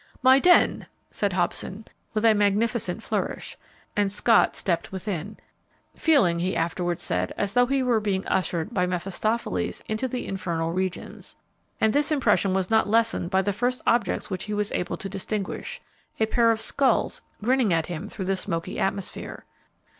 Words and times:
"My 0.23 0.39
den!" 0.39 0.87
said 1.11 1.33
Hobson, 1.33 1.85
with 2.15 2.25
a 2.25 2.33
magnificent 2.33 3.03
flourish, 3.03 3.55
and 3.95 4.11
Scott 4.11 4.55
stepped 4.55 4.91
within, 4.91 5.37
feeling, 5.95 6.39
he 6.39 6.55
afterwards 6.55 7.03
said, 7.03 7.31
as 7.37 7.53
though 7.53 7.67
he 7.67 7.83
were 7.83 7.99
being 7.99 8.25
ushered 8.25 8.73
by 8.73 8.87
Mephistopheles 8.87 9.83
into 9.87 10.07
the 10.07 10.25
infernal 10.25 10.71
regions, 10.73 11.35
and 11.79 11.93
this 11.93 12.11
impression 12.11 12.55
was 12.55 12.71
not 12.71 12.89
lessened 12.89 13.29
by 13.29 13.43
the 13.43 13.53
first 13.53 13.79
objects 13.85 14.27
which 14.31 14.45
he 14.45 14.55
was 14.55 14.71
able 14.71 14.97
to 14.97 15.07
distinguish, 15.07 15.79
a 16.19 16.25
pair 16.25 16.49
of 16.49 16.59
skulls 16.61 17.21
grinning 17.43 17.71
at 17.71 17.85
him 17.85 18.09
through 18.09 18.25
the 18.25 18.35
smoky 18.35 18.79
atmosphere. 18.79 19.45